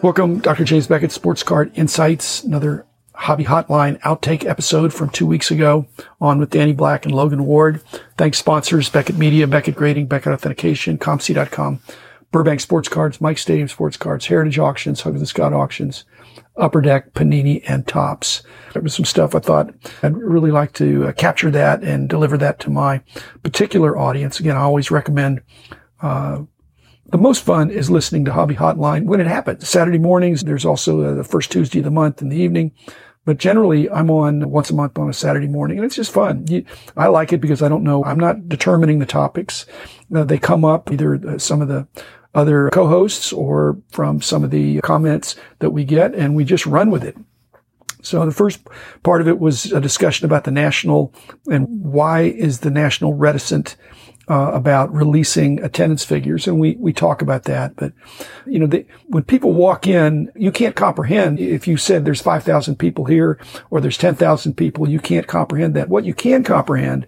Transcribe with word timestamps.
Welcome, 0.00 0.38
Dr. 0.38 0.62
James 0.62 0.86
Beckett, 0.86 1.10
Sports 1.10 1.42
Card 1.42 1.72
Insights, 1.74 2.44
another 2.44 2.86
Hobby 3.14 3.44
Hotline 3.44 4.00
outtake 4.02 4.44
episode 4.44 4.94
from 4.94 5.10
two 5.10 5.26
weeks 5.26 5.50
ago 5.50 5.88
on 6.20 6.38
with 6.38 6.50
Danny 6.50 6.72
Black 6.72 7.04
and 7.04 7.12
Logan 7.12 7.44
Ward. 7.44 7.82
Thanks 8.16 8.38
sponsors, 8.38 8.88
Beckett 8.88 9.18
Media, 9.18 9.48
Beckett 9.48 9.74
Grading, 9.74 10.06
Beckett 10.06 10.32
Authentication, 10.32 10.98
COMC.com, 10.98 11.80
Burbank 12.30 12.60
Sports 12.60 12.88
Cards, 12.88 13.20
Mike 13.20 13.38
Stadium 13.38 13.66
Sports 13.66 13.96
Cards, 13.96 14.26
Heritage 14.26 14.60
Auctions, 14.60 15.00
Huggins 15.00 15.22
and 15.22 15.28
Scott 15.28 15.52
Auctions, 15.52 16.04
Upper 16.56 16.80
Deck, 16.80 17.12
Panini, 17.14 17.64
and 17.66 17.84
Topps. 17.84 18.44
There 18.74 18.82
was 18.82 18.94
some 18.94 19.04
stuff 19.04 19.34
I 19.34 19.40
thought 19.40 19.74
I'd 20.04 20.16
really 20.16 20.52
like 20.52 20.74
to 20.74 21.08
uh, 21.08 21.12
capture 21.12 21.50
that 21.50 21.82
and 21.82 22.08
deliver 22.08 22.38
that 22.38 22.60
to 22.60 22.70
my 22.70 23.02
particular 23.42 23.98
audience. 23.98 24.38
Again, 24.38 24.56
I 24.56 24.60
always 24.60 24.92
recommend 24.92 25.42
uh, 26.00 26.42
the 27.10 27.18
most 27.18 27.42
fun 27.42 27.70
is 27.70 27.90
listening 27.90 28.24
to 28.26 28.32
Hobby 28.32 28.54
Hotline 28.54 29.04
when 29.04 29.20
it 29.20 29.26
happens. 29.26 29.68
Saturday 29.68 29.98
mornings, 29.98 30.42
there's 30.42 30.64
also 30.64 31.02
uh, 31.02 31.14
the 31.14 31.24
first 31.24 31.50
Tuesday 31.50 31.78
of 31.78 31.84
the 31.84 31.90
month 31.90 32.20
in 32.20 32.28
the 32.28 32.36
evening. 32.36 32.72
But 33.24 33.38
generally, 33.38 33.90
I'm 33.90 34.10
on 34.10 34.50
once 34.50 34.70
a 34.70 34.74
month 34.74 34.98
on 34.98 35.08
a 35.10 35.12
Saturday 35.12 35.48
morning, 35.48 35.78
and 35.78 35.84
it's 35.84 35.96
just 35.96 36.12
fun. 36.12 36.46
I 36.96 37.08
like 37.08 37.32
it 37.32 37.40
because 37.40 37.62
I 37.62 37.68
don't 37.68 37.84
know, 37.84 38.04
I'm 38.04 38.18
not 38.18 38.48
determining 38.48 38.98
the 38.98 39.06
topics. 39.06 39.66
Uh, 40.14 40.24
they 40.24 40.38
come 40.38 40.64
up 40.64 40.90
either 40.90 41.14
uh, 41.14 41.38
some 41.38 41.60
of 41.60 41.68
the 41.68 41.86
other 42.34 42.70
co-hosts 42.70 43.32
or 43.32 43.78
from 43.90 44.22
some 44.22 44.44
of 44.44 44.50
the 44.50 44.80
comments 44.80 45.36
that 45.58 45.70
we 45.70 45.84
get, 45.84 46.14
and 46.14 46.34
we 46.34 46.44
just 46.44 46.66
run 46.66 46.90
with 46.90 47.04
it. 47.04 47.16
So 48.00 48.24
the 48.24 48.32
first 48.32 48.60
part 49.02 49.20
of 49.20 49.28
it 49.28 49.38
was 49.38 49.72
a 49.72 49.80
discussion 49.80 50.24
about 50.24 50.44
the 50.44 50.50
national 50.50 51.12
and 51.50 51.66
why 51.68 52.22
is 52.22 52.60
the 52.60 52.70
national 52.70 53.14
reticent 53.14 53.76
uh, 54.28 54.50
about 54.52 54.92
releasing 54.92 55.62
attendance 55.62 56.04
figures, 56.04 56.46
and 56.46 56.60
we 56.60 56.76
we 56.76 56.92
talk 56.92 57.22
about 57.22 57.44
that. 57.44 57.76
But 57.76 57.92
you 58.46 58.58
know, 58.58 58.66
the, 58.66 58.86
when 59.06 59.24
people 59.24 59.52
walk 59.52 59.86
in, 59.86 60.30
you 60.34 60.52
can't 60.52 60.76
comprehend 60.76 61.40
if 61.40 61.66
you 61.66 61.76
said 61.76 62.04
there's 62.04 62.20
five 62.20 62.44
thousand 62.44 62.76
people 62.76 63.06
here 63.06 63.40
or 63.70 63.80
there's 63.80 63.98
ten 63.98 64.14
thousand 64.14 64.54
people. 64.54 64.88
You 64.88 65.00
can't 65.00 65.26
comprehend 65.26 65.74
that. 65.74 65.88
What 65.88 66.04
you 66.04 66.14
can 66.14 66.44
comprehend 66.44 67.06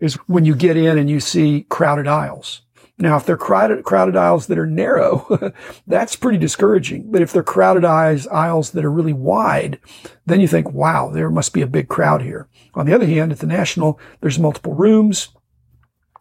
is 0.00 0.14
when 0.26 0.44
you 0.44 0.54
get 0.54 0.76
in 0.76 0.98
and 0.98 1.08
you 1.08 1.20
see 1.20 1.66
crowded 1.68 2.06
aisles. 2.06 2.62
Now, 2.98 3.16
if 3.16 3.26
they're 3.26 3.36
crowded, 3.36 3.84
crowded 3.84 4.16
aisles 4.16 4.46
that 4.46 4.58
are 4.58 4.66
narrow, 4.66 5.52
that's 5.86 6.14
pretty 6.14 6.38
discouraging. 6.38 7.10
But 7.10 7.22
if 7.22 7.32
they're 7.32 7.42
crowded 7.42 7.84
aisles, 7.84 8.26
aisles 8.28 8.70
that 8.72 8.84
are 8.84 8.92
really 8.92 9.12
wide, 9.12 9.80
then 10.26 10.40
you 10.40 10.46
think, 10.46 10.70
wow, 10.70 11.10
there 11.10 11.30
must 11.30 11.52
be 11.52 11.62
a 11.62 11.66
big 11.66 11.88
crowd 11.88 12.22
here. 12.22 12.48
On 12.74 12.86
the 12.86 12.94
other 12.94 13.06
hand, 13.06 13.32
at 13.32 13.38
the 13.38 13.46
National, 13.46 13.98
there's 14.20 14.38
multiple 14.38 14.74
rooms. 14.74 15.30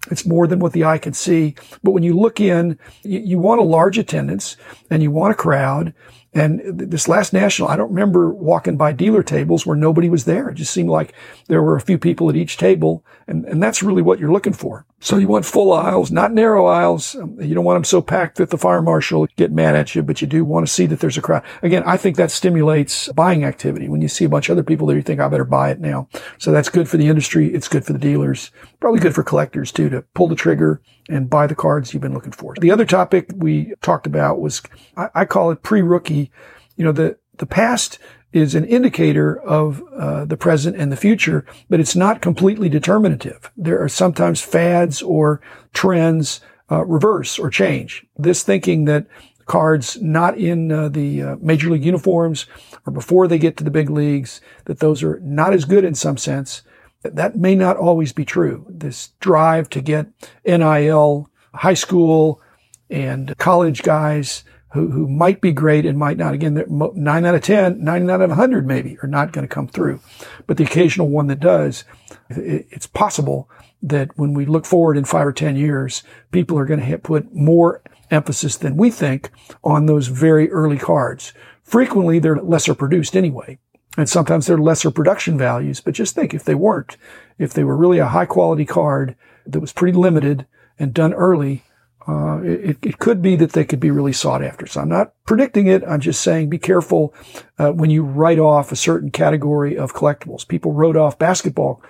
It's 0.09 0.25
more 0.25 0.47
than 0.47 0.59
what 0.59 0.73
the 0.73 0.83
eye 0.83 0.97
can 0.97 1.13
see. 1.13 1.53
But 1.83 1.91
when 1.91 2.03
you 2.03 2.17
look 2.17 2.39
in, 2.39 2.79
you, 3.03 3.19
you, 3.19 3.37
want 3.37 3.61
a 3.61 3.65
large 3.65 3.97
attendance 3.99 4.57
and 4.89 5.03
you 5.03 5.11
want 5.11 5.33
a 5.33 5.37
crowd. 5.37 5.93
And 6.33 6.61
this 6.79 7.07
last 7.07 7.33
national, 7.33 7.67
I 7.67 7.75
don't 7.75 7.89
remember 7.89 8.33
walking 8.33 8.77
by 8.77 8.93
dealer 8.93 9.21
tables 9.21 9.65
where 9.65 9.77
nobody 9.77 10.09
was 10.09 10.25
there. 10.25 10.49
It 10.49 10.55
just 10.55 10.73
seemed 10.73 10.89
like 10.89 11.13
there 11.47 11.61
were 11.61 11.75
a 11.75 11.81
few 11.81 11.99
people 11.99 12.29
at 12.29 12.35
each 12.35 12.57
table. 12.57 13.05
And, 13.27 13.45
and 13.45 13.61
that's 13.61 13.83
really 13.83 14.01
what 14.01 14.17
you're 14.17 14.31
looking 14.31 14.53
for. 14.53 14.85
So 15.03 15.17
you 15.17 15.27
want 15.27 15.45
full 15.45 15.73
aisles, 15.73 16.11
not 16.11 16.31
narrow 16.31 16.67
aisles. 16.67 17.15
You 17.15 17.55
don't 17.55 17.65
want 17.65 17.77
them 17.77 17.83
so 17.83 18.03
packed 18.03 18.37
that 18.37 18.51
the 18.51 18.57
fire 18.57 18.83
marshal 18.83 19.27
get 19.35 19.51
mad 19.51 19.75
at 19.75 19.95
you, 19.95 20.03
but 20.03 20.21
you 20.21 20.27
do 20.27 20.45
want 20.45 20.67
to 20.67 20.71
see 20.71 20.85
that 20.85 20.99
there's 20.99 21.17
a 21.17 21.21
crowd. 21.21 21.43
Again, 21.63 21.81
I 21.87 21.97
think 21.97 22.17
that 22.17 22.29
stimulates 22.29 23.11
buying 23.13 23.43
activity. 23.43 23.89
When 23.89 24.01
you 24.01 24.07
see 24.07 24.25
a 24.25 24.29
bunch 24.29 24.47
of 24.47 24.53
other 24.53 24.63
people 24.63 24.85
there, 24.85 24.95
you 24.95 25.01
think, 25.01 25.19
I 25.19 25.27
better 25.27 25.43
buy 25.43 25.71
it 25.71 25.79
now. 25.79 26.07
So 26.37 26.51
that's 26.51 26.69
good 26.69 26.87
for 26.87 26.97
the 26.97 27.07
industry. 27.07 27.51
It's 27.51 27.67
good 27.67 27.83
for 27.83 27.93
the 27.93 27.99
dealers. 27.99 28.51
Probably 28.79 28.99
good 28.99 29.15
for 29.15 29.23
collectors 29.23 29.71
too, 29.71 29.89
to 29.89 30.03
pull 30.13 30.27
the 30.27 30.35
trigger 30.35 30.83
and 31.09 31.31
buy 31.31 31.47
the 31.47 31.55
cards 31.55 31.93
you've 31.93 32.03
been 32.03 32.13
looking 32.13 32.31
for. 32.31 32.53
The 32.59 32.71
other 32.71 32.85
topic 32.85 33.31
we 33.35 33.73
talked 33.81 34.05
about 34.05 34.39
was, 34.39 34.61
I, 34.95 35.07
I 35.15 35.25
call 35.25 35.49
it 35.49 35.63
pre-rookie. 35.63 36.31
You 36.77 36.85
know, 36.85 36.91
the, 36.91 37.17
the 37.41 37.47
past 37.47 37.97
is 38.31 38.53
an 38.53 38.63
indicator 38.65 39.41
of 39.41 39.81
uh, 39.97 40.25
the 40.25 40.37
present 40.37 40.77
and 40.77 40.91
the 40.91 40.95
future, 40.95 41.43
but 41.71 41.79
it's 41.79 41.95
not 41.95 42.21
completely 42.21 42.69
determinative. 42.69 43.49
There 43.57 43.81
are 43.81 43.89
sometimes 43.89 44.41
fads 44.41 45.01
or 45.01 45.41
trends 45.73 46.39
uh, 46.69 46.85
reverse 46.85 47.39
or 47.39 47.49
change. 47.49 48.05
This 48.15 48.43
thinking 48.43 48.85
that 48.85 49.07
cards 49.47 49.99
not 50.03 50.37
in 50.37 50.71
uh, 50.71 50.89
the 50.89 51.23
uh, 51.23 51.35
major 51.41 51.71
league 51.71 51.83
uniforms 51.83 52.45
or 52.85 52.93
before 52.93 53.27
they 53.27 53.39
get 53.39 53.57
to 53.57 53.63
the 53.63 53.71
big 53.71 53.89
leagues, 53.89 54.39
that 54.65 54.79
those 54.79 55.01
are 55.01 55.19
not 55.21 55.51
as 55.51 55.65
good 55.65 55.83
in 55.83 55.95
some 55.95 56.17
sense. 56.17 56.61
That 57.01 57.37
may 57.37 57.55
not 57.55 57.75
always 57.75 58.13
be 58.13 58.23
true. 58.23 58.67
This 58.69 59.13
drive 59.19 59.67
to 59.71 59.81
get 59.81 60.05
NIL, 60.45 61.27
high 61.55 61.73
school 61.73 62.39
and 62.87 63.35
college 63.39 63.81
guys 63.81 64.43
who, 64.73 64.91
who 64.91 65.07
might 65.07 65.41
be 65.41 65.51
great 65.51 65.85
and 65.85 65.97
might 65.97 66.17
not. 66.17 66.33
Again, 66.33 66.63
nine 66.95 67.25
out 67.25 67.35
of 67.35 67.41
10, 67.41 67.83
nine 67.83 68.09
out 68.09 68.21
of 68.21 68.29
100 68.29 68.65
maybe 68.65 68.97
are 69.03 69.07
not 69.07 69.31
going 69.31 69.47
to 69.47 69.53
come 69.53 69.67
through. 69.67 69.99
But 70.47 70.57
the 70.57 70.63
occasional 70.63 71.09
one 71.09 71.27
that 71.27 71.39
does, 71.39 71.83
it's 72.29 72.87
possible 72.87 73.49
that 73.83 74.17
when 74.17 74.33
we 74.33 74.45
look 74.45 74.65
forward 74.65 74.97
in 74.97 75.05
five 75.05 75.27
or 75.27 75.33
10 75.33 75.55
years, 75.55 76.03
people 76.31 76.57
are 76.57 76.65
going 76.65 76.85
to 76.85 76.97
put 76.97 77.33
more 77.33 77.81
emphasis 78.09 78.57
than 78.57 78.77
we 78.77 78.89
think 78.89 79.29
on 79.63 79.85
those 79.85 80.07
very 80.07 80.49
early 80.51 80.77
cards. 80.77 81.33
Frequently, 81.63 82.19
they're 82.19 82.37
lesser 82.37 82.75
produced 82.75 83.15
anyway. 83.15 83.57
And 83.97 84.07
sometimes 84.07 84.47
they're 84.47 84.57
lesser 84.57 84.89
production 84.89 85.37
values, 85.37 85.81
but 85.81 85.93
just 85.93 86.15
think 86.15 86.33
if 86.33 86.45
they 86.45 86.55
weren't, 86.55 86.95
if 87.37 87.53
they 87.53 87.65
were 87.65 87.75
really 87.75 87.99
a 87.99 88.07
high 88.07 88.25
quality 88.25 88.65
card 88.65 89.17
that 89.45 89.59
was 89.59 89.73
pretty 89.73 89.97
limited 89.97 90.45
and 90.79 90.93
done 90.93 91.13
early, 91.13 91.63
uh, 92.07 92.41
it, 92.43 92.77
it, 92.81 92.99
could 92.99 93.21
be 93.21 93.35
that 93.35 93.51
they 93.53 93.63
could 93.63 93.79
be 93.79 93.91
really 93.91 94.13
sought 94.13 94.43
after. 94.43 94.65
So 94.65 94.81
I'm 94.81 94.89
not 94.89 95.13
predicting 95.25 95.67
it. 95.67 95.83
I'm 95.87 95.99
just 95.99 96.21
saying 96.21 96.49
be 96.49 96.57
careful 96.57 97.13
uh, 97.59 97.71
when 97.71 97.89
you 97.89 98.03
write 98.03 98.39
off 98.39 98.71
a 98.71 98.75
certain 98.75 99.11
category 99.11 99.77
of 99.77 99.93
collectibles. 99.93 100.47
People 100.47 100.73
wrote 100.73 100.97
off 100.97 101.19
basketball 101.19 101.81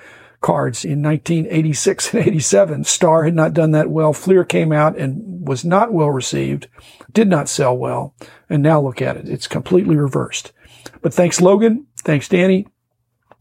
cards 0.42 0.84
in 0.84 1.02
1986 1.02 2.14
and 2.14 2.28
87. 2.28 2.84
Star 2.84 3.24
had 3.24 3.36
not 3.36 3.54
done 3.54 3.72
that 3.72 3.90
well. 3.90 4.12
Fleer 4.12 4.44
came 4.44 4.72
out 4.72 4.98
and 4.98 5.48
was 5.48 5.64
not 5.64 5.94
well 5.94 6.10
received, 6.10 6.68
did 7.14 7.30
not 7.30 7.48
sell 7.48 7.78
well. 7.78 8.14
And 8.50 8.62
now 8.62 8.82
look 8.82 9.02
at 9.02 9.18
it. 9.18 9.30
It's 9.30 9.48
completely 9.48 9.96
reversed. 9.96 10.52
But 11.02 11.14
thanks, 11.14 11.40
Logan. 11.40 11.88
Thanks, 12.00 12.28
Danny. 12.28 12.68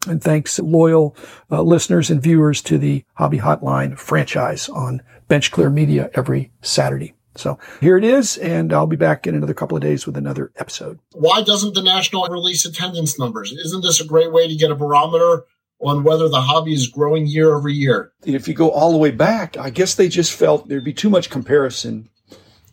And 0.06 0.22
thanks, 0.22 0.58
loyal 0.58 1.14
uh, 1.50 1.60
listeners 1.60 2.10
and 2.10 2.22
viewers 2.22 2.62
to 2.62 2.78
the 2.78 3.04
Hobby 3.14 3.38
Hotline 3.38 3.98
franchise 3.98 4.69
on 4.69 5.02
Bench 5.31 5.53
Clear 5.53 5.71
Media 5.71 6.11
every 6.15 6.51
Saturday. 6.61 7.15
So 7.37 7.57
here 7.81 7.97
it 7.97 8.03
is, 8.03 8.37
and 8.39 8.73
I'll 8.73 8.89
be 8.89 8.97
back 8.97 9.29
in 9.29 9.37
another 9.37 9.55
couple 9.55 9.77
of 9.77 9.83
days 9.83 10.05
with 10.05 10.17
another 10.17 10.51
episode. 10.57 10.99
Why 11.13 11.43
doesn't 11.43 11.75
the 11.75 11.83
National 11.83 12.27
release 12.27 12.67
attendance 12.67 13.17
numbers? 13.17 13.53
Isn't 13.53 13.83
this 13.83 14.01
a 14.01 14.05
great 14.05 14.33
way 14.33 14.49
to 14.49 14.57
get 14.57 14.73
a 14.73 14.75
barometer 14.75 15.45
on 15.81 16.03
whether 16.03 16.29
the 16.29 16.41
hobby 16.41 16.75
is 16.75 16.89
growing 16.89 17.29
year 17.29 17.55
over 17.55 17.69
year? 17.69 18.13
If 18.25 18.49
you 18.49 18.55
go 18.55 18.71
all 18.71 18.91
the 18.91 18.99
way 18.99 19.13
back, 19.13 19.57
I 19.57 19.71
guess 19.71 19.95
they 19.95 20.09
just 20.09 20.33
felt 20.33 20.69
there'd 20.69 20.85
be 20.85 20.93
too 20.93 21.09
much 21.09 21.31
comparison 21.31 22.11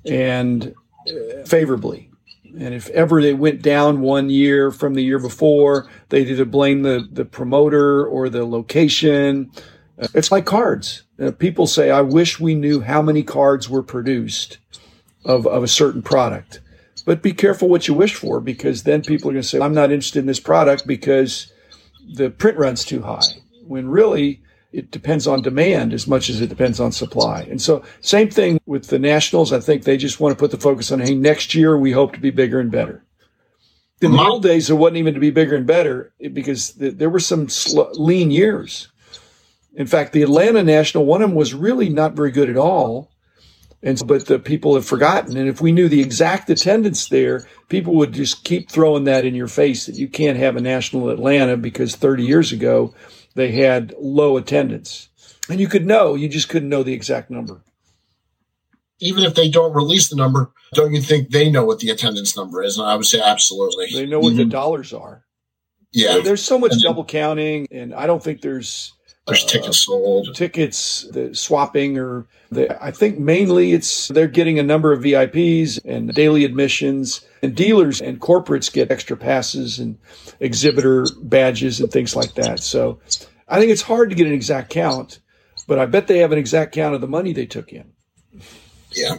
and 0.04 0.74
uh, 1.08 1.44
favorably. 1.46 2.10
And 2.60 2.74
if 2.74 2.90
ever 2.90 3.22
they 3.22 3.36
went 3.36 3.62
down 3.62 4.02
one 4.02 4.32
year 4.32 4.72
from 4.72 4.96
the 4.96 5.04
year 5.04 5.20
before, 5.20 5.88
they 6.10 6.22
either 6.22 6.44
blame 6.44 6.82
the, 6.82 7.08
the 7.12 7.24
promoter 7.24 8.04
or 8.08 8.30
the 8.30 8.46
location. 8.46 9.52
It's 10.14 10.32
like 10.32 10.46
cards. 10.46 11.04
Uh, 11.20 11.32
people 11.32 11.68
say, 11.68 11.90
I 11.90 12.02
wish 12.02 12.40
we 12.40 12.54
knew 12.54 12.82
how 12.82 13.02
many 13.02 13.24
cards 13.24 13.70
were 13.70 13.84
produced 13.84 14.60
of, 15.26 15.48
of 15.48 15.64
a 15.64 15.68
certain 15.68 16.02
product. 16.02 16.62
But 17.06 17.22
be 17.22 17.34
careful 17.34 17.70
what 17.70 17.88
you 17.88 17.94
wish 17.94 18.16
for 18.16 18.40
because 18.40 18.84
then 18.84 19.02
people 19.02 19.30
are 19.30 19.34
going 19.34 19.42
to 19.42 19.48
say, 19.48 19.60
I'm 19.60 19.74
not 19.74 19.92
interested 19.92 20.20
in 20.20 20.26
this 20.26 20.40
product 20.40 20.86
because 20.86 21.52
the 22.14 22.30
print 22.30 22.58
run's 22.58 22.86
too 22.86 23.02
high. 23.02 23.22
When 23.66 23.90
really, 23.90 24.42
it 24.72 24.92
depends 24.92 25.26
on 25.26 25.42
demand 25.42 25.94
as 25.94 26.08
much 26.08 26.30
as 26.30 26.42
it 26.42 26.48
depends 26.50 26.80
on 26.80 26.92
supply. 26.92 27.42
And 27.44 27.62
so 27.62 27.84
same 28.02 28.30
thing 28.30 28.60
with 28.66 28.88
the 28.88 29.00
nationals. 29.00 29.54
I 29.54 29.60
think 29.60 29.84
they 29.84 29.98
just 29.98 30.20
want 30.20 30.38
to 30.38 30.40
put 30.40 30.52
the 30.52 30.58
focus 30.58 30.92
on, 30.92 31.00
hey, 31.00 31.16
next 31.16 31.56
year 31.56 31.78
we 31.78 31.92
hope 31.92 32.14
to 32.14 32.20
be 32.20 32.30
bigger 32.30 32.60
and 32.60 32.70
better. 32.70 33.04
In 34.02 34.12
the 34.12 34.20
old 34.20 34.44
days, 34.44 34.70
it 34.70 34.76
wasn't 34.76 34.98
even 34.98 35.16
to 35.16 35.20
be 35.20 35.32
bigger 35.32 35.56
and 35.56 35.66
better 35.66 36.14
because 36.34 36.74
there 36.74 37.10
were 37.10 37.20
some 37.20 37.50
sl- 37.50 37.90
lean 37.94 38.30
years. 38.30 38.90
In 39.78 39.86
fact, 39.86 40.12
the 40.12 40.24
Atlanta 40.24 40.64
National, 40.64 41.06
one 41.06 41.22
of 41.22 41.30
them 41.30 41.38
was 41.38 41.54
really 41.54 41.88
not 41.88 42.14
very 42.14 42.32
good 42.32 42.50
at 42.50 42.58
all. 42.58 43.12
And 43.84 44.02
but 44.08 44.26
the 44.26 44.40
people 44.40 44.74
have 44.74 44.88
forgotten. 44.88 45.38
And 45.38 45.48
if 45.48 45.62
we 45.62 45.72
knew 45.72 45.88
the 45.88 46.02
exact 46.02 46.50
attendance 46.50 47.08
there, 47.10 47.48
people 47.70 47.94
would 47.94 48.12
just 48.12 48.44
keep 48.44 48.72
throwing 48.72 49.04
that 49.04 49.24
in 49.24 49.36
your 49.36 49.48
face 49.48 49.86
that 49.86 49.96
you 49.96 50.08
can't 50.08 50.40
have 50.40 50.56
a 50.56 50.62
national 50.62 51.12
Atlanta 51.12 51.56
because 51.58 51.96
30 51.96 52.26
years 52.26 52.52
ago 52.52 52.96
they 53.36 53.52
had 53.52 53.94
low 54.00 54.36
attendance. 54.36 55.10
And 55.48 55.60
you 55.60 55.68
could 55.68 55.86
know, 55.86 56.16
you 56.16 56.28
just 56.28 56.50
couldn't 56.50 56.70
know 56.70 56.82
the 56.82 56.94
exact 56.94 57.30
number. 57.30 57.62
Even 59.00 59.24
if 59.24 59.36
they 59.36 59.48
don't 59.48 59.76
release 59.76 60.10
the 60.10 60.16
number, 60.16 60.52
don't 60.74 60.92
you 60.92 61.02
think 61.02 61.30
they 61.30 61.52
know 61.52 61.64
what 61.64 61.78
the 61.78 61.92
attendance 61.92 62.36
number 62.36 62.64
is? 62.64 62.80
And 62.80 62.88
I 62.88 62.96
would 62.96 63.06
say 63.06 63.22
absolutely. 63.22 63.90
They 63.94 64.08
know 64.08 64.20
what 64.20 64.30
mm-hmm. 64.30 64.40
the 64.40 64.46
dollars 64.46 64.92
are. 64.92 65.24
Yeah. 65.94 66.20
There's 66.24 66.44
so 66.44 66.58
much 66.58 66.74
double 66.82 67.06
counting, 67.06 67.68
and 67.70 67.94
I 67.94 68.08
don't 68.08 68.24
think 68.24 68.42
there's 68.42 68.97
There's 69.28 69.44
uh, 69.44 69.48
tickets 69.48 69.80
sold. 69.80 70.34
Tickets, 70.36 71.08
the 71.12 71.36
swapping, 71.36 71.98
or 71.98 72.26
the, 72.50 72.82
I 72.82 72.92
think 72.92 73.20
mainly 73.20 73.74
it's 73.74 74.08
they're 74.08 74.28
getting 74.28 74.58
a 74.58 74.64
number 74.64 74.94
of 74.94 75.02
VIPs 75.02 75.80
and 75.84 76.14
daily 76.14 76.46
admissions, 76.46 77.22
and 77.42 77.56
dealers 77.56 78.02
and 78.02 78.20
corporates 78.22 78.72
get 78.72 78.90
extra 78.90 79.18
passes 79.18 79.80
and 79.80 79.98
exhibitor 80.40 81.06
badges 81.22 81.82
and 81.82 81.92
things 81.92 82.16
like 82.16 82.36
that. 82.36 82.60
So 82.60 83.00
I 83.48 83.60
think 83.60 83.72
it's 83.72 83.82
hard 83.82 84.10
to 84.10 84.16
get 84.16 84.28
an 84.28 84.34
exact 84.34 84.70
count, 84.70 85.20
but 85.68 85.78
I 85.78 85.86
bet 85.86 86.08
they 86.08 86.20
have 86.20 86.32
an 86.32 86.40
exact 86.40 86.74
count 86.74 86.96
of 86.96 87.02
the 87.02 87.08
money 87.08 87.34
they 87.34 87.46
took 87.46 87.74
in. 87.74 87.92
Yeah. 88.92 89.18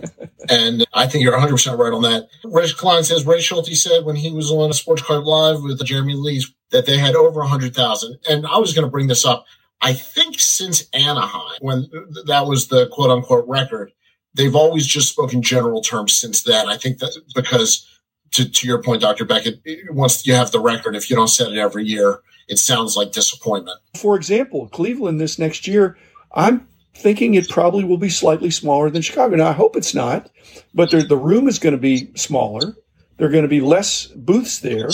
and 0.49 0.87
I 0.93 1.07
think 1.07 1.23
you're 1.23 1.39
100% 1.39 1.79
right 1.79 1.93
on 1.93 2.03
that. 2.03 2.29
Reg 2.45 2.71
Klein 2.77 3.05
says 3.05 3.27
Ray 3.27 3.41
Schulte 3.41 3.77
said 3.77 4.05
when 4.05 4.17
he 4.17 4.33
was 4.33 4.51
on 4.51 4.71
a 4.71 4.75
Sports 4.75 5.03
Card 5.03 5.25
Live 5.25 5.63
with 5.63 5.85
Jeremy 5.85 6.15
Lees 6.15 6.53
that 6.71 6.87
they 6.87 6.99
had 6.99 7.15
over 7.15 7.41
100,000. 7.41 8.19
And 8.29 8.47
I 8.47 8.59
was 8.59 8.73
going 8.73 8.85
to 8.85 8.91
bring 8.91 9.07
this 9.07 9.25
up. 9.25 9.45
I 9.81 9.93
think 9.93 10.41
since 10.41 10.89
Anaheim, 10.93 11.59
when 11.61 11.89
that 12.27 12.47
was 12.47 12.69
the 12.69 12.89
quote 12.89 13.11
unquote 13.11 13.47
record, 13.47 13.93
they've 14.35 14.57
always 14.57 14.87
just 14.87 15.09
spoken 15.09 15.43
general 15.43 15.83
terms 15.83 16.15
since 16.15 16.43
then. 16.43 16.69
I 16.69 16.77
think 16.77 16.99
that 16.99 17.17
because 17.35 17.87
to, 18.33 18.49
to 18.49 18.67
your 18.67 18.83
point, 18.83 19.03
Dr. 19.03 19.25
Beckett, 19.25 19.61
once 19.91 20.27
you 20.27 20.35
have 20.35 20.51
the 20.51 20.61
record, 20.61 20.97
if 20.97 21.09
you 21.09 21.17
don't 21.17 21.29
set 21.29 21.53
it 21.53 21.59
every 21.59 21.85
year, 21.85 22.21
it 22.49 22.59
sounds 22.59 22.97
like 22.97 23.13
disappointment. 23.13 23.79
For 23.97 24.17
example, 24.17 24.69
Cleveland 24.69 25.21
this 25.21 25.39
next 25.39 25.67
year, 25.67 25.97
I'm 26.33 26.67
thinking 26.95 27.35
it 27.35 27.49
probably 27.49 27.85
will 27.85 27.99
be 27.99 28.09
slightly 28.09 28.51
smaller 28.51 28.91
than 28.91 29.03
Chicago. 29.03 29.37
Now, 29.37 29.49
I 29.49 29.53
hope 29.53 29.77
it's 29.77 29.95
not, 29.95 30.31
but 30.75 30.91
the 30.91 31.17
room 31.17 31.49
is 31.49 31.59
going 31.59 31.75
to 31.75 31.81
be 31.81 32.11
smaller. 32.15 32.77
There 33.17 33.29
are 33.29 33.33
going 33.33 33.43
to 33.43 33.49
be 33.49 33.61
less 33.61 34.07
booths 34.07 34.61
there, 34.61 34.89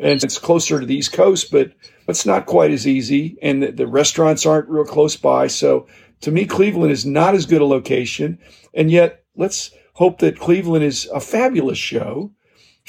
and 0.00 0.24
it's 0.24 0.38
closer 0.38 0.80
to 0.80 0.86
the 0.86 0.94
East 0.94 1.12
Coast, 1.12 1.50
but 1.50 1.72
it's 2.08 2.24
not 2.24 2.46
quite 2.46 2.70
as 2.70 2.88
easy. 2.88 3.36
And 3.42 3.62
the, 3.62 3.70
the 3.70 3.86
restaurants 3.86 4.46
aren't 4.46 4.68
real 4.68 4.84
close 4.84 5.14
by. 5.14 5.46
So 5.46 5.86
to 6.22 6.30
me, 6.30 6.46
Cleveland 6.46 6.90
is 6.90 7.04
not 7.04 7.34
as 7.34 7.44
good 7.44 7.60
a 7.60 7.66
location. 7.66 8.38
And 8.72 8.90
yet, 8.90 9.24
let's 9.36 9.72
hope 9.94 10.18
that 10.20 10.38
Cleveland 10.38 10.84
is 10.84 11.06
a 11.12 11.20
fabulous 11.20 11.78
show. 11.78 12.32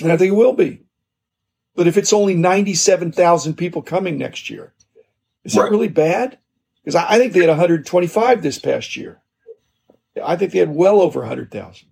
And 0.02 0.12
I 0.12 0.18
think 0.18 0.32
it 0.32 0.38
will 0.38 0.54
be. 0.54 0.84
But 1.76 1.88
if 1.88 1.98
it's 1.98 2.14
only 2.14 2.34
97,000 2.34 3.56
people 3.56 3.82
coming 3.82 4.18
next 4.18 4.50
year, 4.50 4.74
is 5.44 5.56
right. 5.56 5.66
that 5.66 5.72
really 5.72 5.90
bad? 5.90 6.38
Because 6.84 6.96
I, 6.96 7.16
I, 7.16 7.18
think 7.18 7.34
they 7.34 7.42
had 7.42 7.50
125 7.50 8.42
this 8.42 8.58
past 8.58 8.96
year. 8.96 9.22
I 10.24 10.36
think 10.36 10.52
they 10.52 10.60
had 10.60 10.74
well 10.76 11.02
over 11.02 11.20
100,000. 11.20 11.88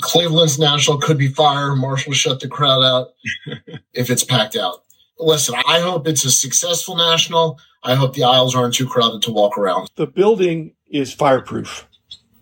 Cleveland's 0.00 0.58
national 0.58 0.98
could 0.98 1.18
be 1.18 1.28
fire. 1.28 1.74
Marshall 1.74 2.12
shut 2.12 2.40
the 2.40 2.48
crowd 2.48 2.82
out 2.82 3.08
if 3.92 4.10
it's 4.10 4.24
packed 4.24 4.56
out. 4.56 4.84
Listen, 5.18 5.56
I 5.66 5.80
hope 5.80 6.06
it's 6.06 6.24
a 6.24 6.30
successful 6.30 6.96
national. 6.96 7.58
I 7.82 7.94
hope 7.94 8.14
the 8.14 8.24
aisles 8.24 8.54
aren't 8.54 8.74
too 8.74 8.88
crowded 8.88 9.22
to 9.22 9.32
walk 9.32 9.58
around. 9.58 9.90
The 9.96 10.06
building 10.06 10.74
is 10.88 11.12
fireproof. 11.12 11.88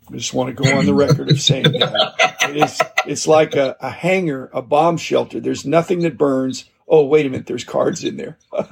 I 0.09 0.17
just 0.17 0.35
want 0.35 0.49
to 0.49 0.63
go 0.63 0.77
on 0.77 0.87
the 0.87 0.95
record 0.95 1.31
of 1.31 1.41
saying 1.41 1.65
that. 1.65 2.37
It 2.49 2.57
is, 2.57 2.81
it's 3.07 3.27
like 3.27 3.57
a, 3.57 3.77
a 3.81 3.91
hangar, 3.91 4.51
a 4.53 4.63
bomb 4.63 4.99
shelter. 4.99 5.41
There's 5.41 5.65
nothing 5.65 6.01
that 6.01 6.17
burns. 6.17 6.67
Oh, 6.87 7.07
wait 7.07 7.27
a 7.27 7.29
minute, 7.29 7.47
there's 7.47 7.65
cards 7.65 8.05
in 8.05 8.17
there. 8.17 8.39
row. 8.53 8.67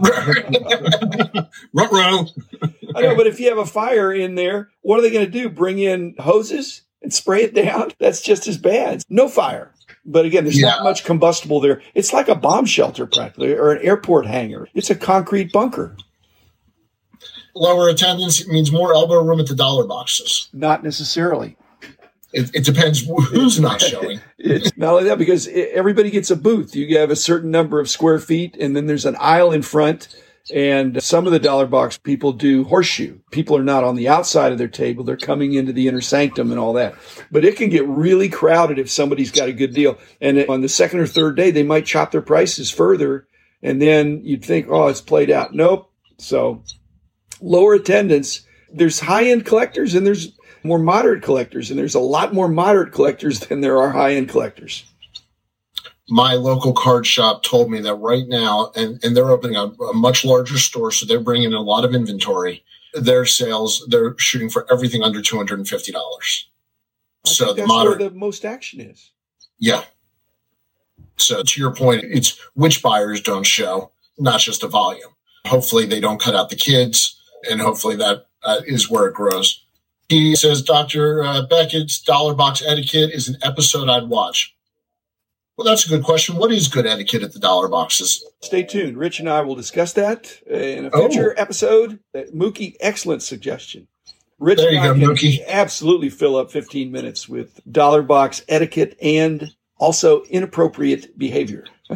I 2.95 3.03
know, 3.03 3.17
but 3.17 3.27
if 3.27 3.41
you 3.41 3.49
have 3.49 3.59
a 3.59 3.67
fire 3.67 4.13
in 4.13 4.37
there, 4.37 4.71
what 4.83 4.99
are 4.99 5.03
they 5.03 5.11
going 5.11 5.25
to 5.25 5.31
do? 5.31 5.49
Bring 5.49 5.81
in 5.81 6.15
hoses 6.19 6.83
and 7.05 7.15
spray 7.15 7.45
it 7.45 7.55
down? 7.55 7.93
That's 8.01 8.21
just 8.21 8.49
as 8.49 8.59
bad. 8.59 9.03
No 9.09 9.29
fire. 9.29 9.71
But 10.05 10.27
again, 10.27 10.45
there's 10.45 10.61
yeah. 10.61 10.71
not 10.71 10.83
much 10.83 11.05
combustible 11.05 11.61
there. 11.61 11.81
It's 11.95 12.13
like 12.13 12.29
a 12.29 12.35
bomb 12.35 12.67
shelter 12.67 13.07
practically, 13.07 13.53
or 13.53 13.71
an 13.73 13.87
airport 13.87 14.27
hangar. 14.27 14.69
It's 14.75 14.91
a 14.91 14.95
concrete 14.95 15.53
bunker. 15.53 15.97
Lower 17.55 17.89
attendance 17.89 18.47
means 18.49 18.73
more 18.73 18.93
elbow 18.93 19.23
room 19.23 19.39
at 19.39 19.47
the 19.47 19.55
dollar 19.55 19.87
boxes. 19.87 20.49
Not 20.53 20.83
necessarily. 20.83 21.57
It, 22.33 22.51
it 22.53 22.65
depends 22.65 23.07
who's 23.07 23.61
not 23.61 23.81
showing. 23.81 24.21
it's 24.39 24.77
not 24.77 24.95
only 24.95 25.05
that 25.05 25.19
because 25.19 25.47
everybody 25.47 26.11
gets 26.11 26.33
a 26.33 26.37
booth. 26.37 26.75
You 26.75 26.99
have 26.99 27.11
a 27.11 27.17
certain 27.17 27.53
number 27.53 27.79
of 27.79 27.89
square 27.89 28.19
feet, 28.19 28.57
and 28.59 28.75
then 28.75 28.87
there's 28.87 29.07
an 29.07 29.17
aisle 29.21 29.53
in 29.53 29.63
front. 29.63 30.09
And 30.53 31.03
some 31.03 31.27
of 31.27 31.33
the 31.33 31.39
dollar 31.39 31.67
box 31.67 31.97
people 31.97 32.33
do 32.33 32.65
horseshoe. 32.65 33.19
People 33.31 33.57
are 33.57 33.65
not 33.65 33.85
on 33.85 33.97
the 33.97 34.09
outside 34.09 34.53
of 34.53 34.59
their 34.59 34.69
table. 34.69 35.03
They're 35.03 35.17
coming 35.17 35.55
into 35.55 35.73
the 35.73 35.89
inner 35.89 36.03
sanctum 36.03 36.51
and 36.51 36.61
all 36.61 36.75
that. 36.75 36.95
But 37.31 37.45
it 37.45 37.57
can 37.57 37.71
get 37.71 37.87
really 37.89 38.29
crowded 38.29 38.79
if 38.79 38.91
somebody's 38.91 39.31
got 39.31 39.49
a 39.49 39.55
good 39.55 39.73
deal. 39.73 39.99
And 40.21 40.45
on 40.49 40.61
the 40.61 40.69
second 40.69 41.01
or 41.01 41.07
third 41.07 41.37
day, 41.37 41.51
they 41.51 41.63
might 41.63 41.87
chop 41.87 42.11
their 42.11 42.21
prices 42.21 42.71
further. 42.71 43.27
And 43.63 43.81
then 43.81 44.21
you'd 44.25 44.45
think, 44.45 44.67
oh, 44.69 44.89
it's 44.89 45.01
played 45.01 45.31
out. 45.31 45.55
Nope. 45.55 45.91
So 46.19 46.63
lower 47.41 47.75
attendance. 47.75 48.47
There's 48.71 49.01
high 49.01 49.25
end 49.25 49.47
collectors 49.47 49.95
and 49.95 50.07
there's 50.07 50.37
more 50.65 50.79
moderate 50.79 51.23
collectors, 51.23 51.71
and 51.71 51.79
there's 51.79 51.95
a 51.95 52.01
lot 52.01 52.33
more 52.33 52.49
moderate 52.49 52.93
collectors 52.93 53.41
than 53.41 53.61
there 53.61 53.79
are 53.79 53.91
high 53.91 54.15
end 54.15 54.31
collectors. 54.31 54.85
My 56.09 56.35
local 56.35 56.75
card 56.75 57.07
shop 57.07 57.43
told 57.43 57.71
me 57.71 57.81
that 57.81 57.95
right 57.95 58.27
now, 58.29 58.73
and, 58.77 59.03
and 59.03 59.17
they're 59.17 59.31
opening 59.31 59.57
a, 59.57 59.69
a 59.85 59.95
much 59.95 60.25
larger 60.25 60.59
store, 60.59 60.91
so 60.91 61.07
they're 61.07 61.21
bringing 61.21 61.49
in 61.49 61.55
a 61.55 61.63
lot 61.63 61.85
of 61.85 61.95
inventory. 61.95 62.63
Their 62.93 63.25
sales, 63.25 63.85
they're 63.89 64.15
shooting 64.19 64.51
for 64.51 64.67
everything 64.71 65.03
under 65.03 65.23
two 65.23 65.37
hundred 65.37 65.59
and 65.59 65.69
fifty 65.69 65.93
dollars. 65.93 66.49
So 67.25 67.55
the 67.55 67.63
that's 67.63 67.71
where 67.71 67.97
the 67.97 68.11
most 68.11 68.45
action 68.45 68.81
is. 68.81 69.11
Yeah. 69.59 69.85
So 71.17 71.43
to 71.43 71.61
your 71.61 71.75
point, 71.75 72.05
it's 72.05 72.39
which 72.55 72.83
buyers 72.83 73.21
don't 73.21 73.47
show, 73.47 73.91
not 74.19 74.41
just 74.41 74.61
the 74.61 74.69
volume. 74.69 75.11
Hopefully, 75.47 75.87
they 75.87 76.01
don't 76.01 76.21
cut 76.21 76.35
out 76.35 76.51
the 76.51 76.57
kids, 76.57 77.21
and 77.51 77.61
hopefully 77.61 77.97
that 77.97 78.27
uh, 78.43 78.61
is 78.67 78.91
where 78.91 79.07
it 79.07 79.15
grows. 79.15 79.65
He 80.09 80.37
says 80.37 80.63
Dr. 80.63 81.25
Uh, 81.25 81.47
Beckett's 81.47 82.01
Dollar 82.01 82.35
Box 82.35 82.63
Etiquette 82.65 83.11
is 83.11 83.29
an 83.29 83.37
episode 83.43 83.89
I'd 83.89 84.09
watch. 84.09 84.54
Well, 85.57 85.65
that's 85.65 85.87
a 85.87 85.89
good 85.89 86.03
question. 86.03 86.37
What 86.37 86.51
is 86.51 86.67
good 86.67 86.87
etiquette 86.87 87.23
at 87.23 87.33
the 87.33 87.39
dollar 87.39 87.69
boxes? 87.69 88.25
Stay 88.43 88.65
tuned. 88.65 88.99
Rich 88.99 89.21
and 89.21 89.29
I 89.29 89.43
will 89.43 89.55
discuss 89.55 89.93
that 89.93 90.41
in 90.47 90.87
a 90.87 90.91
future 90.91 91.35
oh. 91.37 91.41
episode. 91.41 92.01
Uh, 92.15 92.23
Mookie, 92.35 92.75
excellent 92.81 93.23
suggestion. 93.23 93.87
Rich 94.41 94.59
there 94.59 94.73
you 94.73 94.79
and 94.81 95.03
I 95.03 95.07
go, 95.07 95.13
Mookie. 95.13 95.47
absolutely 95.47 96.11
fill 96.11 96.37
up 96.37 96.51
15 96.51 96.91
minutes 96.91 97.29
with 97.29 97.61
dollar 97.71 98.03
box 98.03 98.43
etiquette 98.49 98.97
and 99.01 99.55
also 99.79 100.23
inappropriate 100.25 101.17
behavior. 101.17 101.65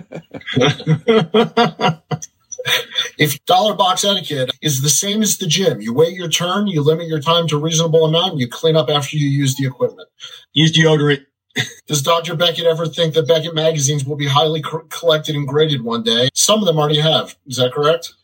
if 3.18 3.44
dollar 3.46 3.74
box 3.74 4.04
etiquette 4.04 4.52
is 4.62 4.82
the 4.82 4.88
same 4.88 5.20
as 5.20 5.38
the 5.38 5.46
gym, 5.46 5.80
you 5.80 5.92
wait 5.92 6.14
your 6.14 6.28
turn, 6.28 6.68
you 6.68 6.80
limit 6.80 7.08
your 7.08 7.20
time 7.20 7.48
to 7.48 7.56
a 7.56 7.60
reasonable 7.60 8.04
amount, 8.04 8.32
and 8.32 8.40
you 8.40 8.48
clean 8.48 8.76
up 8.76 8.88
after 8.88 9.16
you 9.16 9.28
use 9.28 9.56
the 9.56 9.66
equipment. 9.66 10.08
Use 10.52 10.76
deodorant. 10.76 11.24
Does 11.86 12.02
Dr. 12.02 12.36
Beckett 12.36 12.66
ever 12.66 12.86
think 12.86 13.14
that 13.14 13.26
Beckett 13.26 13.54
magazines 13.54 14.04
will 14.04 14.16
be 14.16 14.26
highly 14.26 14.62
co- 14.62 14.86
collected 14.90 15.34
and 15.34 15.46
graded 15.48 15.82
one 15.82 16.02
day? 16.02 16.28
Some 16.34 16.60
of 16.60 16.66
them 16.66 16.78
already 16.78 17.00
have. 17.00 17.36
Is 17.46 17.56
that 17.56 17.72
correct? 17.72 18.14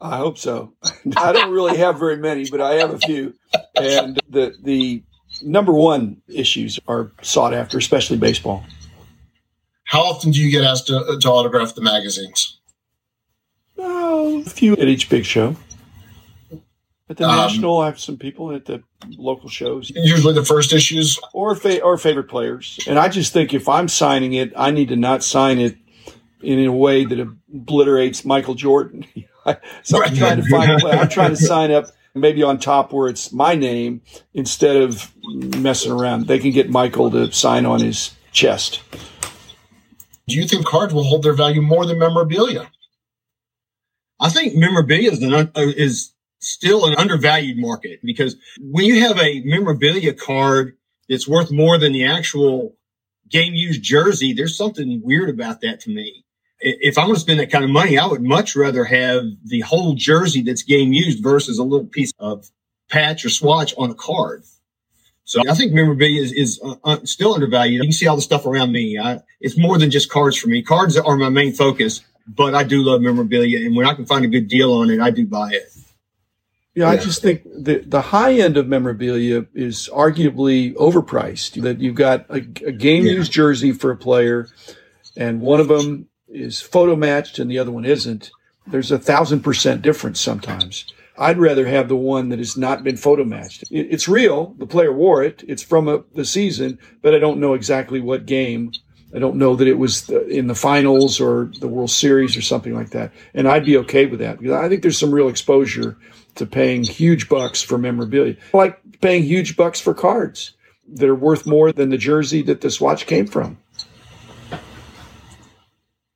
I 0.00 0.16
hope 0.16 0.38
so. 0.38 0.72
I 1.16 1.32
don't 1.32 1.52
really 1.52 1.76
have 1.76 1.98
very 1.98 2.16
many, 2.16 2.48
but 2.50 2.60
I 2.60 2.74
have 2.74 2.90
a 2.90 2.98
few. 2.98 3.34
And 3.76 4.18
the 4.28 4.54
the 4.62 5.02
number 5.42 5.72
one 5.72 6.22
issues 6.28 6.80
are 6.88 7.12
sought 7.22 7.52
after, 7.54 7.78
especially 7.78 8.16
baseball. 8.16 8.64
How 9.84 10.00
often 10.02 10.30
do 10.30 10.40
you 10.40 10.50
get 10.50 10.64
asked 10.64 10.86
to, 10.86 11.18
to 11.20 11.28
autograph 11.28 11.74
the 11.74 11.82
magazines? 11.82 12.58
Oh, 13.76 14.42
a 14.46 14.50
few 14.50 14.74
at 14.74 14.88
each 14.88 15.08
big 15.08 15.24
show. 15.24 15.56
At 17.10 17.16
the 17.16 17.28
um, 17.28 17.36
national, 17.36 17.80
I 17.80 17.86
have 17.86 17.98
some 17.98 18.16
people 18.16 18.54
at 18.54 18.66
the 18.66 18.84
local 19.08 19.48
shows. 19.48 19.90
Usually, 19.90 20.32
the 20.32 20.44
first 20.44 20.72
issues 20.72 21.18
or 21.34 21.56
fa- 21.56 21.82
or 21.82 21.98
favorite 21.98 22.28
players. 22.28 22.78
And 22.86 23.00
I 23.00 23.08
just 23.08 23.32
think 23.32 23.52
if 23.52 23.68
I'm 23.68 23.88
signing 23.88 24.32
it, 24.34 24.52
I 24.56 24.70
need 24.70 24.90
to 24.90 24.96
not 24.96 25.24
sign 25.24 25.58
it 25.58 25.76
in 26.40 26.64
a 26.64 26.72
way 26.72 27.04
that 27.04 27.18
obliterates 27.18 28.24
Michael 28.24 28.54
Jordan. 28.54 29.04
so 29.82 30.00
I'm 30.04 30.14
trying 30.14 30.40
to 30.40 30.48
find. 30.48 30.84
I'm 30.84 31.08
trying 31.08 31.30
to 31.30 31.36
sign 31.36 31.72
up 31.72 31.86
maybe 32.14 32.44
on 32.44 32.60
top 32.60 32.92
where 32.92 33.08
it's 33.08 33.32
my 33.32 33.56
name 33.56 34.02
instead 34.32 34.76
of 34.76 35.12
messing 35.24 35.90
around. 35.90 36.28
They 36.28 36.38
can 36.38 36.52
get 36.52 36.70
Michael 36.70 37.10
to 37.10 37.32
sign 37.32 37.66
on 37.66 37.80
his 37.80 38.14
chest. 38.30 38.82
Do 40.28 40.36
you 40.36 40.46
think 40.46 40.64
cards 40.64 40.94
will 40.94 41.02
hold 41.02 41.24
their 41.24 41.32
value 41.32 41.60
more 41.60 41.84
than 41.86 41.98
memorabilia? 41.98 42.70
I 44.20 44.28
think 44.28 44.54
memorabilia 44.54 45.10
is, 45.10 45.22
an, 45.22 45.34
uh, 45.34 45.50
is 45.56 46.12
still 46.40 46.86
an 46.86 46.94
undervalued 46.96 47.58
market 47.58 48.00
because 48.02 48.36
when 48.60 48.84
you 48.84 49.00
have 49.00 49.18
a 49.18 49.40
memorabilia 49.44 50.12
card 50.12 50.76
that's 51.08 51.28
worth 51.28 51.50
more 51.50 51.78
than 51.78 51.92
the 51.92 52.06
actual 52.06 52.76
game 53.28 53.54
used 53.54 53.82
jersey, 53.82 54.32
there's 54.32 54.56
something 54.56 55.00
weird 55.04 55.30
about 55.30 55.60
that 55.60 55.80
to 55.80 55.90
me. 55.90 56.24
If 56.60 56.98
I'm 56.98 57.06
going 57.06 57.14
to 57.14 57.20
spend 57.20 57.40
that 57.40 57.50
kind 57.50 57.64
of 57.64 57.70
money, 57.70 57.98
I 57.98 58.06
would 58.06 58.22
much 58.22 58.54
rather 58.54 58.84
have 58.84 59.22
the 59.44 59.60
whole 59.60 59.94
jersey 59.94 60.42
that's 60.42 60.62
game 60.62 60.92
used 60.92 61.22
versus 61.22 61.58
a 61.58 61.64
little 61.64 61.86
piece 61.86 62.12
of 62.18 62.50
patch 62.90 63.24
or 63.24 63.30
swatch 63.30 63.74
on 63.78 63.90
a 63.90 63.94
card. 63.94 64.44
So 65.24 65.40
I 65.48 65.54
think 65.54 65.72
memorabilia 65.72 66.20
is, 66.20 66.32
is 66.32 66.60
uh, 66.62 66.74
uh, 66.82 66.98
still 67.04 67.34
undervalued. 67.34 67.76
You 67.76 67.82
can 67.82 67.92
see 67.92 68.06
all 68.08 68.16
the 68.16 68.22
stuff 68.22 68.46
around 68.46 68.72
me. 68.72 68.98
I, 68.98 69.20
it's 69.40 69.56
more 69.56 69.78
than 69.78 69.90
just 69.90 70.10
cards 70.10 70.36
for 70.36 70.48
me. 70.48 70.60
Cards 70.60 70.98
are 70.98 71.16
my 71.16 71.28
main 71.28 71.52
focus 71.52 72.02
but 72.26 72.54
I 72.54 72.64
do 72.64 72.82
love 72.82 73.00
memorabilia. 73.00 73.58
And 73.66 73.76
when 73.76 73.86
I 73.86 73.94
can 73.94 74.06
find 74.06 74.24
a 74.24 74.28
good 74.28 74.48
deal 74.48 74.72
on 74.72 74.90
it, 74.90 75.00
I 75.00 75.10
do 75.10 75.26
buy 75.26 75.50
it. 75.52 75.72
Yeah, 76.74 76.88
I 76.88 76.96
just 76.96 77.20
think 77.20 77.42
the 77.44 77.82
the 77.84 78.00
high 78.00 78.34
end 78.34 78.56
of 78.56 78.68
memorabilia 78.68 79.46
is 79.54 79.90
arguably 79.92 80.72
overpriced. 80.74 81.60
That 81.62 81.80
you've 81.80 81.96
got 81.96 82.26
a, 82.30 82.36
a 82.36 82.72
game 82.72 83.04
yeah. 83.04 83.12
used 83.12 83.32
jersey 83.32 83.72
for 83.72 83.90
a 83.90 83.96
player, 83.96 84.48
and 85.16 85.40
one 85.40 85.58
of 85.58 85.66
them 85.66 86.06
is 86.28 86.60
photo 86.60 86.94
matched 86.94 87.38
and 87.38 87.50
the 87.50 87.58
other 87.58 87.72
one 87.72 87.84
isn't. 87.84 88.30
There's 88.68 88.92
a 88.92 88.98
thousand 88.98 89.40
percent 89.40 89.82
difference 89.82 90.20
sometimes. 90.20 90.84
I'd 91.18 91.38
rather 91.38 91.66
have 91.66 91.88
the 91.88 91.96
one 91.96 92.30
that 92.30 92.38
has 92.38 92.56
not 92.56 92.84
been 92.84 92.96
photo 92.96 93.24
matched. 93.24 93.64
It, 93.64 93.88
it's 93.90 94.08
real. 94.08 94.54
The 94.58 94.66
player 94.66 94.92
wore 94.92 95.22
it. 95.22 95.42
It's 95.46 95.62
from 95.62 95.88
a, 95.88 96.04
the 96.14 96.24
season, 96.24 96.78
but 97.02 97.14
I 97.14 97.18
don't 97.18 97.40
know 97.40 97.54
exactly 97.54 98.00
what 98.00 98.26
game. 98.26 98.72
I 99.14 99.18
don't 99.18 99.36
know 99.36 99.56
that 99.56 99.66
it 99.66 99.74
was 99.74 100.06
the, 100.06 100.24
in 100.28 100.46
the 100.46 100.54
finals 100.54 101.20
or 101.20 101.50
the 101.58 101.68
World 101.68 101.90
Series 101.90 102.36
or 102.36 102.42
something 102.42 102.74
like 102.74 102.90
that. 102.90 103.12
And 103.34 103.48
I'd 103.48 103.64
be 103.64 103.76
okay 103.78 104.06
with 104.06 104.20
that 104.20 104.38
because 104.38 104.54
I 104.54 104.68
think 104.68 104.82
there's 104.82 104.98
some 104.98 105.12
real 105.12 105.28
exposure 105.28 105.96
to 106.36 106.46
paying 106.46 106.84
huge 106.84 107.28
bucks 107.28 107.62
for 107.62 107.78
memorabilia, 107.78 108.36
like 108.52 108.80
paying 109.00 109.22
huge 109.22 109.56
bucks 109.56 109.80
for 109.80 109.94
cards 109.94 110.54
that 110.94 111.08
are 111.08 111.14
worth 111.14 111.46
more 111.46 111.72
than 111.72 111.90
the 111.90 111.98
jersey 111.98 112.42
that 112.42 112.60
this 112.60 112.80
watch 112.80 113.06
came 113.06 113.26
from. 113.26 113.58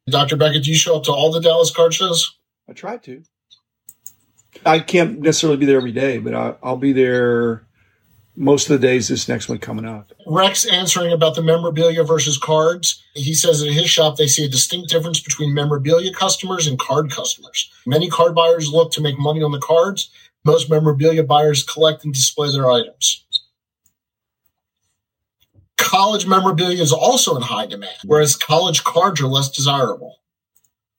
Dr. 0.09 0.37
Beckett, 0.37 0.65
do 0.65 0.71
you 0.71 0.77
show 0.77 0.97
up 0.97 1.05
to 1.05 1.13
all 1.13 1.33
the 1.33 1.41
Dallas 1.41 1.71
card 1.75 1.95
shows? 1.95 2.37
I 2.69 2.73
try 2.73 2.99
to. 2.99 3.23
I 4.65 4.79
can't 4.81 5.21
necessarily 5.21 5.57
be 5.57 5.67
there 5.67 5.79
every 5.79 5.93
day, 5.93 6.19
but 6.19 6.35
I, 6.35 6.55
I'll 6.63 6.77
be 6.77 6.93
there 6.93 7.65
most 8.37 8.69
of 8.69 8.81
the 8.81 8.87
days 8.87 9.09
this 9.09 9.29
next 9.29 9.49
one 9.49 9.59
coming 9.59 9.85
up. 9.85 10.13
Rex 10.27 10.67
answering 10.67 11.13
about 11.13 11.35
the 11.35 11.43
memorabilia 11.43 12.03
versus 12.03 12.39
cards. 12.39 13.03
He 13.15 13.35
says 13.35 13.63
in 13.63 13.73
his 13.73 13.89
shop 13.89 14.17
they 14.17 14.27
see 14.27 14.45
a 14.45 14.49
distinct 14.49 14.91
difference 14.91 15.21
between 15.21 15.55
memorabilia 15.55 16.13
customers 16.13 16.67
and 16.67 16.79
card 16.79 17.11
customers. 17.11 17.71
Many 17.87 18.09
card 18.09 18.35
buyers 18.35 18.69
look 18.69 18.93
to 18.93 19.01
make 19.01 19.19
money 19.19 19.43
on 19.43 19.53
the 19.53 19.61
cards. 19.61 20.11
Most 20.45 20.69
memorabilia 20.69 21.23
buyers 21.23 21.63
collect 21.63 22.05
and 22.05 22.13
display 22.13 22.51
their 22.53 22.71
items. 22.71 23.25
College 25.77 26.27
memorabilia 26.27 26.83
is 26.83 26.93
also 26.93 27.37
in 27.37 27.43
high 27.43 27.67
demand, 27.67 27.97
whereas 28.05 28.37
college 28.37 28.85
cards 28.85 29.21
are 29.21 29.27
less 29.27 29.49
desirable. 29.51 30.17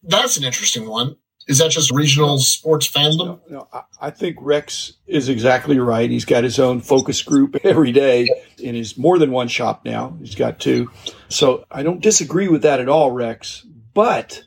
That's 0.03 0.37
an 0.37 0.43
interesting 0.43 0.87
one. 0.87 1.17
Is 1.47 1.59
that 1.59 1.69
just 1.69 1.91
regional 1.91 2.39
sports 2.39 2.89
fandom? 2.91 3.39
No, 3.49 3.67
no, 3.71 3.83
I 4.01 4.09
think 4.09 4.37
Rex 4.39 4.93
is 5.05 5.29
exactly 5.29 5.77
right. 5.77 6.09
He's 6.09 6.25
got 6.25 6.43
his 6.43 6.57
own 6.57 6.81
focus 6.81 7.21
group 7.21 7.55
every 7.63 7.91
day 7.91 8.27
in 8.57 8.73
his 8.73 8.97
more 8.97 9.19
than 9.19 9.31
one 9.31 9.47
shop 9.47 9.85
now. 9.85 10.17
He's 10.19 10.33
got 10.33 10.59
two. 10.59 10.89
So 11.29 11.65
I 11.69 11.83
don't 11.83 12.01
disagree 12.01 12.47
with 12.47 12.63
that 12.63 12.79
at 12.79 12.89
all, 12.89 13.11
Rex. 13.11 13.65
But 13.93 14.43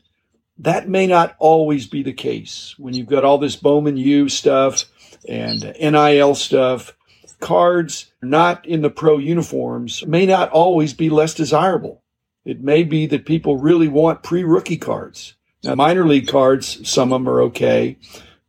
that 0.57 0.89
may 0.89 1.07
not 1.07 1.35
always 1.39 1.87
be 1.87 2.03
the 2.03 2.13
case 2.13 2.75
when 2.77 2.93
you've 2.93 3.07
got 3.07 3.23
all 3.23 3.37
this 3.37 3.55
Bowman 3.55 3.95
U 3.95 4.27
stuff 4.27 4.83
and 5.27 5.73
NIL 5.79 6.35
stuff. 6.35 6.95
Cards 7.39 8.11
not 8.21 8.65
in 8.65 8.81
the 8.81 8.89
pro 8.89 9.17
uniforms 9.17 10.05
may 10.05 10.25
not 10.25 10.49
always 10.49 10.93
be 10.93 11.09
less 11.09 11.33
desirable. 11.33 12.03
It 12.43 12.61
may 12.61 12.83
be 12.83 13.05
that 13.07 13.25
people 13.25 13.55
really 13.55 13.87
want 13.87 14.23
pre 14.23 14.43
rookie 14.43 14.77
cards 14.77 15.35
now, 15.63 15.75
minor 15.75 16.07
league 16.07 16.27
cards, 16.27 16.87
some 16.89 17.11
of 17.11 17.21
them 17.21 17.29
are 17.29 17.41
okay, 17.43 17.97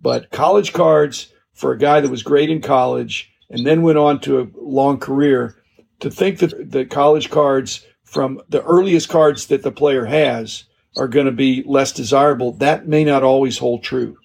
but 0.01 0.31
college 0.31 0.73
cards 0.73 1.33
for 1.53 1.73
a 1.73 1.79
guy 1.79 2.01
that 2.01 2.11
was 2.11 2.23
great 2.23 2.51
in 2.51 2.61
college 2.61 3.33
and 3.51 3.67
then 3.67 3.83
went 3.83 3.99
on 3.99 4.21
to 4.21 4.41
a 4.41 4.49
long 4.57 4.99
career, 4.99 5.57
to 5.99 6.11
think 6.11 6.39
that 6.39 6.71
the 6.71 6.85
college 6.85 7.31
cards 7.31 7.85
from 8.05 8.41
the 8.49 8.63
earliest 8.63 9.09
cards 9.09 9.47
that 9.47 9.63
the 9.63 9.73
player 9.73 10.05
has 10.05 10.65
are 10.97 11.09
going 11.09 11.27
to 11.27 11.33
be 11.33 11.63
less 11.67 11.93
desirable, 11.93 12.53
that 12.53 12.87
may 12.87 13.05
not 13.05 13.23
always 13.23 13.59
hold 13.59 13.83
true. 13.83 14.17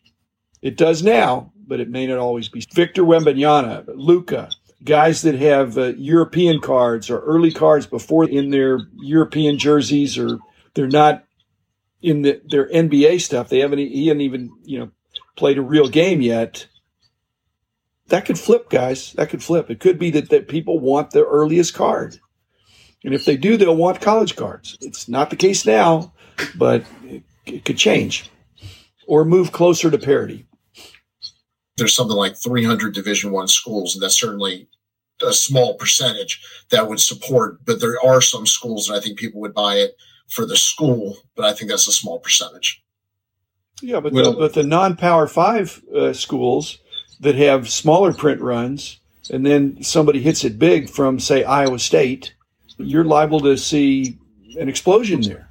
It 0.62 0.78
does 0.78 1.04
now, 1.04 1.52
but 1.68 1.80
it 1.80 1.90
may 1.90 2.08
not 2.08 2.18
always 2.18 2.50
be. 2.50 2.64
Victor 2.74 3.04
Wembanyama, 3.04 3.86
Luka, 3.96 4.50
guys 4.84 5.24
that 5.24 5.36
have 5.36 5.78
uh, 5.78 5.94
European 5.98 6.62
cards 6.62 7.10
or 7.10 7.20
early 7.20 7.52
cards 7.52 7.86
before 7.86 8.30
in 8.30 8.52
their 8.52 8.80
European 9.02 9.58
jerseys 9.58 10.18
or 10.18 10.40
they're 10.76 10.88
not 10.88 11.24
in 12.06 12.22
the, 12.22 12.40
their 12.46 12.70
NBA 12.70 13.20
stuff. 13.20 13.50
They 13.50 13.60
haven't 13.60 13.80
he 13.80 14.08
hasn't 14.08 14.22
even 14.22 14.52
you 14.64 14.80
know 14.80 14.92
played 15.36 15.58
a 15.58 15.62
real 15.62 15.90
game 15.90 16.22
yet. 16.22 16.68
That 18.08 18.26
could 18.26 18.38
flip, 18.38 18.70
guys. 18.70 19.14
That 19.14 19.30
could 19.30 19.44
flip. 19.44 19.72
It 19.72 19.80
could 19.80 19.98
be 19.98 20.12
that, 20.12 20.30
that 20.30 20.48
people 20.48 20.80
want 20.80 21.10
the 21.12 21.26
earliest 21.26 21.74
card. 21.74 22.20
And 23.04 23.16
if 23.16 23.26
they 23.26 23.36
do, 23.36 23.58
they'll 23.58 23.76
want 23.76 24.00
college 24.00 24.36
cards. 24.36 24.78
It's 24.82 25.10
not 25.10 25.32
the 25.32 25.36
case 25.36 25.66
now, 25.66 26.14
but 26.56 26.86
it, 27.04 27.24
it 27.48 27.66
could 27.66 27.78
change 27.78 28.30
or 29.08 29.26
move 29.26 29.52
closer 29.52 29.90
to 29.90 29.98
parity. 29.98 30.46
There's 31.78 31.96
something 31.96 32.16
like 32.16 32.38
300 32.38 32.94
Division 32.94 33.32
One 33.32 33.48
schools, 33.48 33.96
and 33.96 34.04
that's 34.04 34.20
certainly 34.20 34.68
a 35.26 35.34
small 35.34 35.76
percentage 35.76 36.42
that 36.70 36.88
would 36.88 37.00
support. 37.00 37.66
But 37.66 37.82
there 37.82 37.98
are 38.06 38.22
some 38.22 38.46
schools, 38.46 38.88
and 38.88 38.98
I 38.98 39.02
think 39.02 39.18
people 39.18 39.42
would 39.42 39.54
buy 39.56 39.76
it 39.76 39.96
for 40.28 40.46
the 40.46 40.58
school, 40.58 41.18
but 41.36 41.46
I 41.46 41.54
think 41.54 41.70
that's 41.70 41.88
a 41.88 41.92
small 41.92 42.20
percentage. 42.20 42.84
Yeah, 43.82 44.00
but 44.00 44.14
well, 44.14 44.32
the, 44.32 44.38
but 44.38 44.54
the 44.54 44.64
non-power 44.64 45.28
five 45.28 45.82
uh, 45.96 46.14
schools 46.14 46.80
that 47.20 47.36
have 47.36 47.70
smaller 47.70 48.14
print 48.14 48.42
runs, 48.42 49.00
and 49.32 49.46
then 49.46 49.84
somebody 49.84 50.22
hits 50.22 50.44
it 50.44 50.58
big 50.58 50.90
from 50.90 51.20
say 51.20 51.44
Iowa 51.44 51.80
State, 51.80 52.34
you're 52.78 53.04
liable 53.04 53.40
to 53.42 53.58
see 53.58 54.18
an 54.60 54.70
explosion 54.70 55.22
there. 55.22 55.45